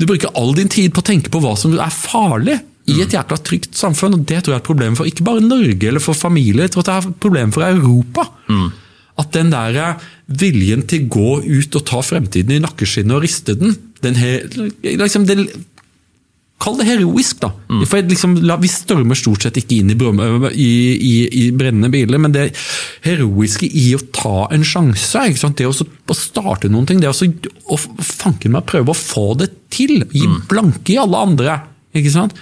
Du 0.00 0.08
bruker 0.08 0.34
all 0.36 0.52
din 0.56 0.70
tid 0.72 0.92
på 0.96 1.02
å 1.02 1.06
tenke 1.06 1.32
på 1.32 1.40
hva 1.44 1.54
som 1.60 1.72
er 1.76 1.94
farlig 1.94 2.58
i 2.88 3.00
et 3.04 3.12
jækla 3.14 3.36
trygt 3.44 3.76
samfunn. 3.76 4.14
og 4.16 4.26
Det 4.26 4.42
tror 4.42 4.54
jeg 4.54 4.60
er 4.60 4.62
et 4.64 4.70
problem 4.70 4.96
for 4.96 5.04
ikke 5.08 5.26
bare 5.26 5.40
Norge 5.44 5.88
eller 5.88 6.00
for 6.00 6.16
familier, 6.16 6.64
jeg 6.66 6.72
tror 6.76 6.86
det 6.86 6.94
er 6.94 7.08
et 7.08 7.20
problem 7.20 7.52
for 7.52 7.62
Europa. 7.66 8.28
Mm. 8.48 8.70
At 9.20 9.32
den 9.36 9.50
der 9.52 9.98
viljen 10.26 10.86
til 10.88 11.04
å 11.04 11.10
gå 11.12 11.32
ut 11.44 11.76
og 11.76 11.84
ta 11.86 12.00
fremtiden 12.00 12.56
i 12.56 12.62
nakkeskinnet 12.62 13.18
og 13.18 13.22
riste 13.26 13.54
den, 13.58 13.76
den, 14.02 14.16
her, 14.16 14.46
liksom, 14.82 15.26
det, 15.28 15.50
Kall 16.60 16.76
det 16.76 16.84
heroisk, 16.90 17.38
da. 17.40 17.48
For 17.88 18.04
liksom, 18.04 18.34
Vi 18.60 18.68
stormer 18.68 19.16
stort 19.16 19.46
sett 19.46 19.56
ikke 19.56 19.78
inn 19.80 19.94
i, 19.94 19.96
brøm- 19.96 20.50
i, 20.52 20.68
i, 20.92 21.14
i 21.40 21.44
brennende 21.56 21.88
biler, 21.88 22.20
men 22.20 22.34
det 22.34 22.50
heroiske 23.06 23.64
i 23.64 23.86
å 23.96 24.00
ta 24.12 24.48
en 24.52 24.64
sjanse, 24.68 25.22
ikke 25.30 25.40
sant? 25.40 25.56
det 25.56 25.68
å, 25.70 25.72
å 25.72 26.16
starte 26.16 26.68
noen 26.68 26.84
ting, 26.90 27.00
det 27.00 27.08
å, 27.08 27.16
å 27.16 27.78
fanken 28.04 28.52
meg 28.52 28.68
prøve 28.68 28.92
å 28.92 28.98
få 28.98 29.30
det 29.40 29.48
til, 29.72 30.02
gi 30.12 30.26
blanke 30.50 30.92
i 30.92 30.98
alle 31.00 31.22
andre, 31.30 31.56
ikke 31.96 32.12
sant? 32.12 32.36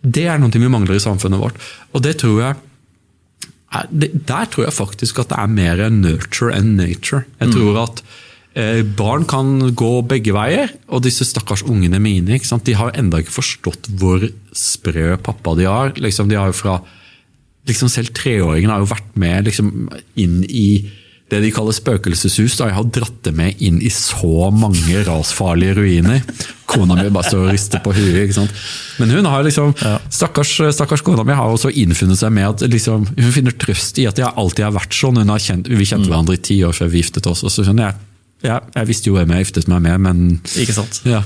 Det 0.00 0.26
er 0.32 0.40
noe 0.40 0.52
vi 0.54 0.72
mangler 0.72 0.96
i 0.96 1.02
samfunnet 1.02 1.40
vårt. 1.40 1.60
Og 1.92 2.04
det 2.04 2.18
tror 2.22 2.40
jeg 2.40 2.58
er, 3.70 3.86
Der 3.92 4.48
tror 4.50 4.66
jeg 4.66 4.74
faktisk 4.74 5.20
at 5.22 5.30
det 5.30 5.38
er 5.38 5.52
mer 5.52 5.84
nurture 5.94 6.54
enn 6.56 6.74
nature. 6.78 7.24
Jeg 7.38 7.52
tror 7.54 7.82
at 7.84 8.02
eh, 8.58 8.82
barn 8.82 9.26
kan 9.30 9.74
gå 9.78 9.90
begge 10.10 10.34
veier, 10.34 10.72
og 10.88 11.04
disse 11.04 11.24
stakkars 11.28 11.62
ungene 11.62 12.00
mine 12.02 12.40
de 12.40 12.74
har 12.74 12.96
ennå 12.98 13.20
ikke 13.22 13.38
forstått 13.38 13.90
hvor 14.00 14.26
sprø 14.52 15.16
pappa 15.22 15.54
de 15.54 15.68
har. 15.68 15.94
Liksom, 15.94 16.28
de 16.28 16.40
har 16.40 16.50
jo 16.50 16.58
fra, 16.58 16.80
liksom 17.68 17.88
Selv 17.88 18.14
treåringen 18.16 18.70
har 18.70 18.80
jo 18.80 18.90
vært 18.90 19.14
med 19.14 19.44
liksom, 19.46 19.90
inn 20.16 20.42
i 20.48 20.90
det 21.30 21.40
de 21.44 21.50
kaller 21.54 21.74
spøkelseshus. 21.76 22.56
Da. 22.58 22.66
Jeg 22.70 22.76
har 22.76 22.88
dratt 22.96 23.20
det 23.26 23.32
med 23.38 23.60
inn 23.62 23.78
i 23.86 23.90
så 23.94 24.48
mange 24.54 25.04
rasfarlige 25.06 25.76
ruiner. 25.78 26.24
Kona 26.70 26.96
mi 26.98 27.08
bare 27.10 27.26
står 27.30 27.44
og 27.46 27.52
rister 27.54 27.82
på 27.84 27.92
huet. 27.94 28.18
ikke 28.24 28.36
sant? 28.40 28.52
Men 28.98 29.10
hun 29.14 29.28
har 29.30 29.42
liksom, 29.46 29.72
stakkars, 30.10 30.52
stakkars 30.76 31.02
kona 31.06 31.24
mi 31.26 31.34
har 31.38 31.50
også 31.50 31.70
innfunnet 31.82 32.18
seg 32.20 32.34
med 32.34 32.48
at 32.48 32.66
liksom, 32.70 33.06
hun 33.16 33.32
finner 33.34 33.54
trøst 33.58 33.98
i 34.02 34.06
at 34.10 34.18
jeg 34.22 34.30
alltid 34.34 34.66
har 34.68 34.74
vært 34.76 34.94
sånn. 34.94 35.18
Hun 35.22 35.32
har 35.34 35.42
kjent, 35.42 35.70
vi 35.70 35.86
kjente 35.88 36.10
hverandre 36.10 36.38
i 36.38 36.42
ti 36.50 36.60
år 36.66 36.74
før 36.76 36.90
vi 36.92 37.02
giftet 37.04 37.26
oss. 37.30 37.42
og 37.46 37.54
så 37.54 37.66
skjønner 37.66 37.88
jeg, 37.90 38.00
ja, 38.50 38.58
jeg 38.74 38.88
visste 38.88 39.10
jo 39.10 39.16
hvem 39.18 39.34
jeg 39.36 39.44
giftet 39.46 39.66
meg 39.68 39.82
med, 39.84 39.98
men 40.06 40.20
Ikke 40.58 40.76
sant? 40.76 41.02
ja. 41.04 41.24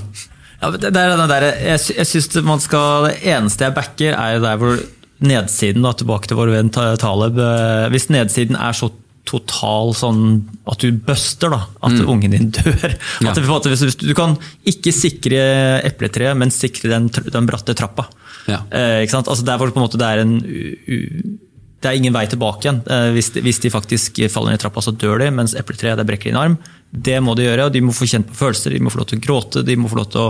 Ja, 0.61 0.69
men 0.71 0.79
det, 0.81 0.89
er 0.95 1.11
det 1.19 1.25
der, 1.29 1.43
jeg, 1.67 1.79
jeg 1.99 2.07
synes 2.09 2.37
man 2.47 2.61
skal, 2.63 3.09
det 3.09 3.17
eneste 3.27 3.65
jeg 3.67 3.75
backer, 3.75 4.13
er 4.15 4.37
jo 4.37 4.43
der 4.45 4.59
hvor 4.61 4.77
nedsiden, 5.25 5.83
da, 5.85 5.91
tilbake 5.95 6.27
til 6.31 6.37
vår 6.39 6.51
venn 6.53 6.69
Ta- 6.75 6.95
Taleb 6.99 7.37
eh, 7.39 7.85
Hvis 7.93 8.07
nedsiden 8.11 8.57
er 8.59 8.75
så 8.75 8.89
total 9.25 9.93
sånn 9.97 10.25
at 10.69 10.83
du 10.83 10.99
buster, 11.05 11.53
da, 11.53 11.63
at 11.85 11.97
ungen 12.05 12.35
din 12.35 12.51
dør. 12.53 12.93
Ja. 13.25 13.31
At 13.31 13.39
du 14.01 14.11
kan 14.17 14.35
ikke 14.67 14.91
sikre 14.93 15.39
epletreet, 15.87 16.37
men 16.37 16.53
sikre 16.53 16.91
den, 16.91 17.09
den 17.09 17.47
bratte 17.49 17.75
trappa. 17.77 18.07
Ja. 18.49 18.61
Eh, 18.69 19.01
ikke 19.05 19.15
sant? 19.15 19.31
Altså 19.31 19.45
Der 19.47 19.57
hvor 19.57 19.71
på 19.73 19.79
en 19.79 19.85
måte 19.85 19.99
det 20.01 20.07
er 20.07 20.21
en 20.21 20.37
u, 20.45 20.99
det 21.85 21.91
er 21.91 21.99
ingen 21.99 22.15
vei 22.15 22.25
tilbake 22.29 22.65
igjen. 22.65 22.81
Eh, 22.89 23.09
hvis, 23.15 23.31
de, 23.35 23.43
hvis 23.45 23.61
de 23.61 23.73
faktisk 23.73 24.21
faller 24.33 24.55
ned 24.55 24.61
trappa, 24.63 24.81
så 24.81 24.93
dør 24.93 25.21
de, 25.21 25.31
mens 25.33 25.55
epletreet 25.57 25.99
det 25.99 26.07
brekker 26.09 26.31
din 26.31 26.39
arm. 26.39 26.55
Det 26.89 27.17
må 27.23 27.35
de 27.37 27.45
gjøre, 27.45 27.67
og 27.67 27.75
de 27.75 27.83
må 27.85 27.93
få 27.95 28.07
kjent 28.09 28.29
på 28.29 28.39
følelser, 28.39 28.73
de 28.73 28.81
må 28.81 28.93
få 28.93 29.01
lov 29.01 29.11
til 29.11 29.21
å 29.21 29.25
gråte, 29.25 29.65
de 29.67 29.77
må 29.77 29.91
få 29.91 29.99
lov 29.99 30.09
til 30.13 30.23
å 30.23 30.29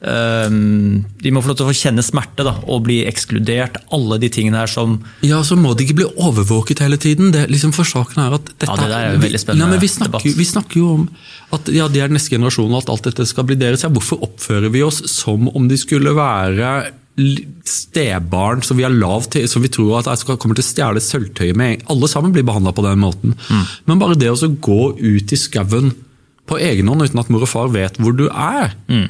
de 0.00 1.30
må 1.34 1.40
få 1.42 1.50
lov 1.50 1.56
til 1.58 1.66
å 1.66 1.70
få 1.72 1.74
kjenne 1.74 2.04
smerte 2.06 2.44
da, 2.46 2.52
og 2.70 2.84
bli 2.86 3.00
ekskludert. 3.08 3.80
Alle 3.94 4.18
de 4.22 4.28
tingene 4.30 4.60
her 4.60 4.70
som 4.70 5.00
Ja, 5.26 5.40
så 5.42 5.56
må 5.58 5.72
de 5.76 5.84
ikke 5.86 5.96
bli 5.98 6.06
overvåket 6.22 6.78
hele 6.84 6.96
tiden. 7.02 7.32
Det, 7.34 7.48
liksom 7.50 7.72
for 7.74 7.88
saken 7.88 8.22
er 8.22 8.36
at 8.38 8.44
dette, 8.52 8.68
Ja, 8.70 8.76
det 8.76 8.94
er 8.94 9.08
en 9.14 9.20
vi- 9.20 9.26
veldig 9.28 9.40
spennende 9.42 9.66
Ja, 9.66 9.70
men 9.72 9.80
vi, 9.82 9.88
snakker, 9.88 10.36
vi 10.38 10.44
snakker 10.46 10.76
jo 10.78 10.92
om 10.94 11.08
at 11.52 11.66
ja, 11.74 11.88
de 11.88 12.00
er 12.00 12.08
neste 12.08 12.30
generasjon, 12.36 12.70
og 12.70 12.82
at 12.84 12.90
alt 12.94 13.02
dette 13.10 13.26
skal 13.26 13.44
bli 13.44 13.56
deres. 13.56 13.82
Ja, 13.82 13.88
hvorfor 13.90 14.22
oppfører 14.22 14.70
vi 14.70 14.82
oss 14.82 15.02
som 15.10 15.48
om 15.54 15.66
de 15.68 15.76
skulle 15.76 16.14
være 16.14 16.92
stebarn 17.66 18.62
som 18.62 18.76
vi 18.78 18.84
til, 19.30 19.48
som 19.48 19.62
vi 19.62 19.68
tror 19.68 19.98
at 19.98 20.06
jeg 20.06 20.18
skal, 20.22 20.36
kommer 20.36 20.54
til 20.54 20.62
å 20.62 20.68
stjele 20.70 21.00
sølvtøyet 21.02 21.56
med? 21.56 21.82
Alle 21.90 22.06
sammen 22.06 22.32
blir 22.32 22.44
behandla 22.46 22.70
på 22.72 22.84
den 22.86 23.00
måten. 23.02 23.34
Mm. 23.50 23.64
Men 23.86 23.98
bare 23.98 24.14
det 24.14 24.28
å 24.30 24.36
gå 24.60 24.94
ut 25.00 25.32
i 25.32 25.36
skauen 25.36 25.90
på 26.48 26.58
egen 26.62 26.86
hånd 26.88 27.02
uten 27.02 27.18
at 27.18 27.28
mor 27.28 27.42
og 27.42 27.48
far 27.50 27.68
vet 27.68 27.98
hvor 27.98 28.14
du 28.16 28.28
er, 28.28 28.74
Mm. 28.88 29.08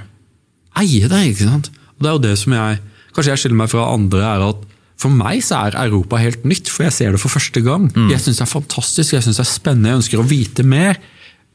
Eie 0.80 1.08
det. 1.10 1.22
ikke 1.32 1.48
sant? 1.48 1.70
Og 1.98 2.04
det 2.04 2.08
er 2.10 2.16
jo 2.18 2.24
det 2.28 2.36
som 2.38 2.56
jeg 2.58 2.80
Kanskje 3.18 3.32
jeg 3.32 3.40
skiller 3.42 3.58
meg 3.58 3.70
fra 3.72 3.84
andre, 3.90 4.20
er 4.22 4.42
at 4.46 4.58
for 5.00 5.10
meg 5.10 5.40
så 5.42 5.56
er 5.66 5.76
Europa 5.80 6.18
helt 6.22 6.44
nytt, 6.46 6.68
for 6.70 6.84
jeg 6.86 6.94
ser 6.94 7.14
det 7.14 7.18
for 7.22 7.32
første 7.32 7.58
gang. 7.64 7.88
Jeg 8.12 8.20
syns 8.22 8.38
det 8.38 8.44
er 8.44 8.50
fantastisk, 8.52 9.14
jeg 9.16 9.24
synes 9.24 9.40
det 9.40 9.42
er 9.42 9.48
spennende, 9.50 9.88
jeg 9.90 9.98
ønsker 10.04 10.20
å 10.22 10.26
vite 10.28 10.62
mer. 10.62 11.00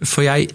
For 0.04 0.26
jeg, 0.26 0.50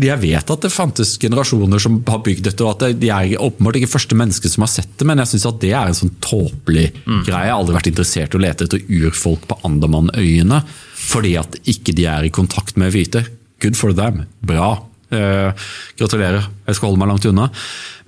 jeg 0.00 0.18
vet 0.22 0.48
at 0.54 0.62
det 0.64 0.70
fantes 0.72 1.18
generasjoner 1.20 1.82
som 1.82 1.98
har 2.08 2.22
bygd 2.24 2.46
dette, 2.48 2.64
og 2.64 2.78
at 2.80 2.96
de 3.02 3.10
er 3.12 3.34
åpenbart 3.36 3.76
ikke 3.82 3.90
første 3.92 4.16
menneske 4.16 4.48
som 4.48 4.64
har 4.64 4.70
sett 4.72 4.94
det, 4.96 5.04
men 5.10 5.20
jeg 5.20 5.34
syns 5.34 5.44
at 5.50 5.60
det 5.60 5.74
er 5.76 5.90
en 5.90 5.98
sånn 5.98 6.14
tåpelig 6.24 6.86
greie. 7.26 7.26
Jeg 7.28 7.50
har 7.52 7.58
aldri 7.58 7.76
vært 7.76 7.90
interessert 7.92 8.32
i 8.32 8.40
å 8.40 8.44
lete 8.46 8.64
etter 8.70 8.86
urfolk 8.88 9.44
på 9.50 9.58
Andamanøyene 9.68 10.62
fordi 11.08 11.34
at 11.40 11.60
ikke 11.68 11.92
de 11.98 12.08
er 12.08 12.24
i 12.28 12.32
kontakt 12.32 12.80
med 12.80 12.94
hvite. 12.94 13.26
Good 13.60 13.76
for 13.76 13.92
them. 13.92 14.24
Bra. 14.40 14.78
Eh, 15.10 15.52
gratulerer. 15.96 16.44
Jeg 16.68 16.76
skal 16.76 16.90
holde 16.90 17.00
meg 17.00 17.08
langt 17.08 17.24
unna. 17.30 17.46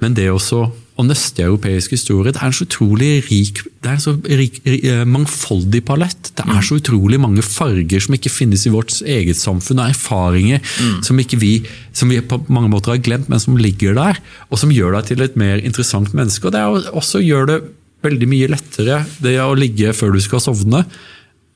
Men 0.03 0.13
det 0.17 0.27
også 0.29 0.67
å 1.01 1.05
nøste 1.07 1.41
europeisk 1.47 1.95
historie, 1.95 2.29
det 2.33 2.43
er 2.43 2.51
en 2.51 2.53
så 2.53 2.67
utrolig 2.67 3.23
rik, 3.31 3.63
det 3.81 3.89
er 3.89 3.95
en 3.97 4.03
så 4.05 4.13
rik, 4.29 4.59
ri- 4.69 4.83
eh, 4.85 5.05
mangfoldig 5.09 5.81
palett. 5.89 6.29
Det 6.37 6.45
er 6.45 6.61
så 6.61 6.77
utrolig 6.77 7.17
mange 7.19 7.41
farger 7.41 8.01
som 8.05 8.13
ikke 8.19 8.29
finnes 8.33 8.67
i 8.69 8.73
vårt 8.75 8.93
eget 9.01 9.37
samfunn, 9.41 9.81
og 9.81 9.89
erfaringer 9.95 10.61
som, 11.03 11.17
ikke 11.17 11.41
vi, 11.41 11.55
som 11.97 12.13
vi 12.13 12.21
på 12.21 12.43
mange 12.53 12.69
måter 12.69 12.93
har 12.93 13.01
glemt, 13.01 13.31
men 13.33 13.41
som 13.41 13.57
ligger 13.57 13.95
der, 13.97 14.21
og 14.51 14.59
som 14.61 14.69
gjør 14.71 14.99
deg 14.99 15.07
til 15.09 15.23
et 15.25 15.37
mer 15.41 15.57
interessant 15.65 16.13
menneske. 16.13 16.45
Og 16.45 16.53
det 16.53 16.61
er 16.61 16.93
også 16.93 17.25
gjør 17.25 17.47
det 17.49 17.59
veldig 18.05 18.29
mye 18.29 18.49
lettere 18.53 19.07
det 19.25 19.39
å 19.41 19.57
ligge 19.57 19.93
før 19.97 20.13
du 20.13 20.21
skal 20.21 20.41
sovne. 20.45 20.85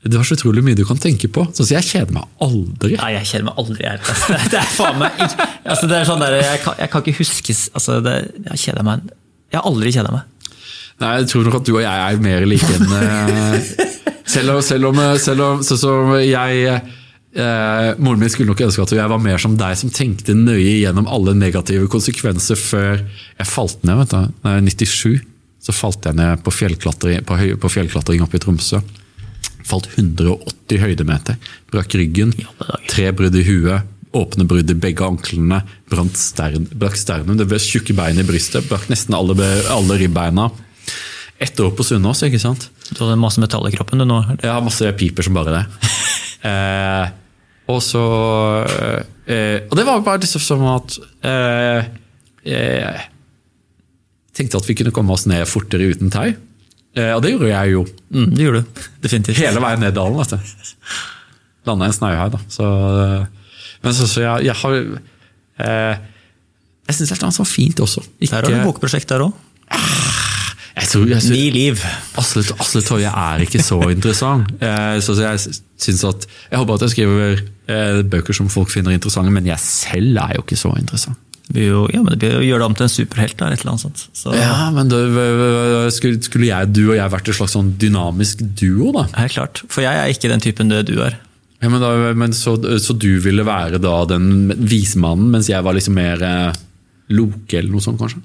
Det 0.04 0.18
var 0.20 0.26
så 0.28 0.36
utrolig 0.36 0.60
mye 0.66 0.76
du 0.76 0.82
kan 0.84 0.98
tenke 1.00 1.28
på. 1.32 1.46
Så 1.56 1.64
jeg 1.72 1.84
kjeder 1.88 2.12
meg 2.12 2.26
aldri. 2.44 2.94
Nei, 3.00 3.10
jeg 3.16 3.28
kjeder 3.30 3.46
meg 3.48 3.60
aldri. 3.62 3.86
Altså, 3.88 4.38
det 4.52 4.58
er 4.60 4.70
faen 4.76 4.98
meg 5.00 5.22
altså, 5.24 5.88
det 5.88 5.96
er 6.00 6.08
sånn 6.10 6.20
der, 6.24 6.36
jeg, 6.42 6.58
kan, 6.64 6.74
jeg 6.82 6.90
kan 6.92 7.04
ikke 7.04 7.18
huske 7.22 7.54
altså, 7.72 8.00
det, 8.04 8.14
Jeg 8.50 8.60
kjeder 8.66 8.84
meg 8.84 9.06
Jeg 9.54 9.60
har 9.60 9.68
aldri 9.70 9.92
kjeda 9.96 10.12
meg. 10.12 10.50
Nei, 11.00 11.12
jeg 11.22 11.30
tror 11.32 11.46
nok 11.48 11.56
at 11.58 11.64
du 11.66 11.72
og 11.74 11.80
jeg 11.82 12.02
er 12.10 12.20
mer 12.22 12.44
like 12.46 12.68
enn 12.76 12.92
eh, 13.00 13.70
selv, 14.30 14.52
om- 14.58 14.62
selv 14.62 14.90
om, 14.92 15.00
selv 15.18 15.42
om 15.46 15.62
så, 15.66 15.74
så 15.80 15.94
jeg 16.22 16.68
eh, 16.68 17.88
Moren 17.98 18.20
min 18.22 18.30
skulle 18.30 18.52
nok 18.52 18.60
ønske 18.68 18.84
at 18.84 18.92
jeg 18.94 19.10
var 19.10 19.22
mer 19.24 19.40
som 19.42 19.56
deg, 19.58 19.74
som 19.80 19.90
tenkte 19.90 20.36
nøye 20.38 20.76
gjennom 20.84 21.08
alle 21.10 21.34
negative 21.34 21.88
konsekvenser 21.90 22.60
før 22.60 23.00
jeg 23.02 23.48
falt 23.50 23.80
ned. 23.88 24.04
vet 24.04 24.12
du. 24.14 24.20
Nei, 24.44 24.52
jeg 24.54 24.60
var 24.60 24.68
97 24.70 25.30
så 25.64 25.72
falt 25.72 26.04
jeg 26.04 26.18
ned 26.18 26.42
på 26.44 26.52
fjellklatring, 26.52 27.22
på, 27.24 27.38
på 27.62 27.68
fjellklatring 27.72 28.20
oppe 28.20 28.36
i 28.36 28.42
Tromsø. 28.44 28.82
Falt 29.64 29.88
180 29.94 30.82
høydemeter. 30.82 31.38
Brakk 31.72 31.96
ryggen, 31.96 32.34
tre 32.90 33.10
brudd 33.16 33.36
i 33.38 33.44
huet, 33.46 33.90
åpne 34.14 34.46
brudd 34.46 34.70
i 34.70 34.76
begge 34.78 35.06
anklene, 35.06 35.62
brant 35.90 36.18
stern, 36.20 36.68
brakk 36.70 36.98
sternum, 37.00 37.38
det 37.40 37.48
ble 37.50 37.58
tjukke 37.62 37.96
bein 37.96 38.20
i 38.20 38.26
brystet, 38.26 38.68
brakk 38.68 38.86
nesten 38.92 39.16
alle, 39.16 39.34
alle 39.72 39.98
ribbeina. 39.98 40.50
Ett 41.42 41.58
år 41.60 41.72
på 41.74 41.84
Sunnaas, 41.84 42.22
ikke 42.22 42.38
sant? 42.38 42.68
Du 42.92 43.02
hadde 43.02 43.18
masse 43.18 43.42
metall 43.42 43.66
i 43.68 43.74
kroppen 43.74 44.00
du 44.00 44.06
nå. 44.06 44.20
Ja, 44.44 44.60
masse 44.62 44.92
piper 44.94 45.26
som 45.26 45.34
bare 45.34 45.56
det. 45.56 45.90
eh, 46.50 47.10
og 47.72 47.80
så 47.80 48.04
eh, 49.24 49.64
Og 49.64 49.76
det 49.78 49.86
var 49.88 50.02
bare 50.04 50.20
liksom 50.20 50.42
som 50.44 50.64
at 50.68 50.98
eh, 51.24 51.86
eh, 52.44 53.04
Tenkte 54.36 54.60
at 54.60 54.68
vi 54.68 54.76
kunne 54.76 54.92
komme 54.92 55.14
oss 55.14 55.24
ned 55.30 55.46
fortere 55.48 55.88
uten 55.94 56.10
tau. 56.12 56.32
Eh, 56.94 57.10
og 57.10 57.22
det 57.24 57.32
gjorde 57.34 57.50
jeg 57.50 57.74
jo. 57.74 57.84
Mm, 58.14 58.28
det 58.30 58.46
gjorde 58.46 58.62
du. 58.62 58.82
Definitivt. 59.02 59.40
Hele 59.42 59.62
veien 59.64 59.82
ned 59.82 59.94
dalen. 59.96 60.18
vet 60.20 60.34
du. 60.36 60.92
Landa 61.66 61.88
i 61.88 61.90
en 61.90 61.96
snauhaug, 61.96 62.36
da. 62.36 62.42
Så, 62.52 62.68
eh, 63.04 63.54
men 63.84 63.96
så, 63.96 64.08
så 64.08 64.22
jeg, 64.24 64.50
jeg 64.50 64.58
har 64.60 64.76
eh, 64.78 66.04
Jeg 66.88 66.98
syns 66.98 67.14
det 67.14 67.22
er 67.22 67.34
så 67.34 67.46
fint 67.48 67.80
også. 67.80 68.04
Der 68.20 68.36
har 68.36 68.46
du 68.46 68.60
bokprosjekt 68.66 69.08
der 69.10 69.24
òg. 69.26 69.32
jeg, 70.76 71.22
Ni 71.30 71.48
liv. 71.54 71.82
Asle, 72.20 72.44
Asle 72.60 72.82
Toje 72.84 73.10
er 73.10 73.44
ikke 73.46 73.62
så 73.64 73.80
interessant. 73.90 74.50
Eh, 74.64 75.00
så 75.02 75.16
jeg 75.18 75.40
synes 75.80 76.04
at, 76.08 76.26
jeg 76.50 76.58
håper 76.60 76.74
at 76.78 76.84
jeg 76.86 76.94
skriver 76.94 77.40
eh, 77.68 78.02
bøker 78.06 78.36
som 78.36 78.48
folk 78.52 78.70
finner 78.70 78.94
interessante, 78.94 79.32
men 79.34 79.46
jeg 79.48 79.58
selv 79.60 80.20
er 80.22 80.36
jo 80.38 80.44
ikke 80.44 80.56
så 80.60 80.70
interessant. 80.78 81.18
Det 81.52 81.66
jo, 81.66 81.84
ja, 81.92 82.00
men 82.00 82.14
det 82.14 82.18
blir 82.22 82.32
jo 82.32 82.40
å 82.40 82.46
gjøre 82.46 82.62
det 82.62 82.66
om 82.70 82.76
til 82.78 82.86
en 82.86 82.92
superhelt. 82.94 83.36
Da, 83.36 83.46
eller 83.46 83.58
et 83.58 83.64
eller 83.64 83.74
annet 83.74 83.84
sånt. 83.84 84.04
Så, 84.16 84.32
Ja, 84.38 84.70
men 84.72 84.92
skulle, 85.92 86.22
skulle 86.24 86.48
jeg, 86.48 86.72
du 86.72 86.82
og 86.86 86.96
jeg 86.96 87.12
vært 87.12 87.28
et 87.28 87.38
slags 87.38 87.54
sånn 87.56 87.74
dynamisk 87.80 88.40
duo, 88.56 88.94
da? 88.96 89.06
Ja, 89.12 89.28
klart. 89.36 89.60
For 89.68 89.84
jeg 89.84 90.00
er 90.00 90.12
ikke 90.12 90.32
den 90.32 90.44
typen 90.44 90.72
det 90.72 90.86
du 90.88 90.96
er. 91.04 91.18
Ja, 91.62 91.70
men 91.72 91.80
da 91.80 92.12
men 92.16 92.34
så, 92.36 92.56
så 92.82 92.96
du 92.96 93.14
ville 93.24 93.44
være 93.46 93.78
da 93.80 94.02
den 94.08 94.52
vismannen, 94.68 95.30
mens 95.32 95.48
jeg 95.48 95.64
var 95.64 95.76
liksom 95.76 95.96
mer 95.96 96.24
eh, 96.24 96.62
Loke 97.14 97.58
eller 97.58 97.72
noe 97.72 97.84
sånt, 97.84 98.00
kanskje? 98.00 98.20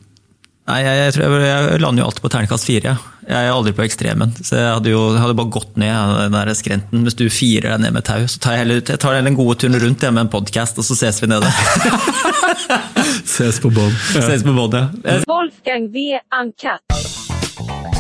Nei, 0.69 0.83
jeg, 0.85 0.97
jeg, 1.01 1.13
tror 1.15 1.39
jeg, 1.41 1.47
jeg 1.49 1.81
lander 1.81 2.03
jo 2.03 2.09
alltid 2.11 2.21
på 2.21 2.29
terningkast 2.29 2.67
fire. 2.69 2.91
Jeg 3.29 3.45
er 3.45 3.53
aldri 3.53 3.73
på 3.77 3.83
ekstremen. 3.85 4.33
Så 4.37 4.57
jeg 4.57 4.69
hadde 4.69 4.91
jo 4.93 5.01
jeg 5.15 5.21
hadde 5.23 5.37
bare 5.37 5.53
gått 5.53 5.79
ned 5.81 6.13
den 6.19 6.37
der 6.37 6.51
skrenten. 6.57 7.05
Hvis 7.07 7.17
du 7.17 7.25
firer 7.33 7.73
deg 7.73 7.83
ned 7.85 7.95
med 7.97 8.05
tau, 8.05 8.21
så 8.29 8.41
tar 8.41 8.57
jeg 8.57 8.65
heller, 8.65 8.83
jeg 8.85 9.01
tar 9.01 9.17
heller 9.17 9.31
den 9.31 9.39
gode 9.39 9.57
turen 9.61 9.79
rundt 9.81 10.05
jeg, 10.05 10.13
med 10.13 10.27
en 10.27 10.33
podkast, 10.33 10.77
og 10.81 10.85
så 10.85 10.97
ses 10.97 11.21
vi 11.23 11.31
nede. 11.31 11.49
Ses 13.29 13.61
på 13.61 13.71
bånd. 13.73 13.95
Ses 14.13 14.45
på 14.45 14.53
båndet. 14.53 14.93
Wolfgang 15.29 15.89
V. 15.93 16.19
Uncut. 16.41 17.98